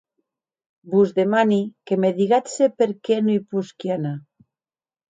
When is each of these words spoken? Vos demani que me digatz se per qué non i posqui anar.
Vos 0.93 1.13
demani 1.19 1.61
que 1.91 1.99
me 2.01 2.11
digatz 2.23 2.57
se 2.63 2.71
per 2.81 2.91
qué 3.07 3.21
non 3.23 3.35
i 3.37 3.39
posqui 3.55 3.97
anar. 4.01 4.17